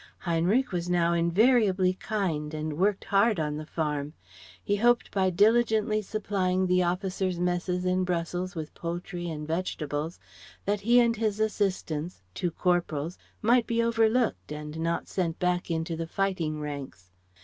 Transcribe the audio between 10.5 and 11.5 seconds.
that he and his